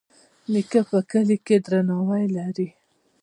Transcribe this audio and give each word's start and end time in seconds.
نیکه 0.51 0.81
په 0.89 0.97
کلي 1.11 1.37
کې 1.45 1.57
درناوی 1.65 2.25
لري. 2.37 2.67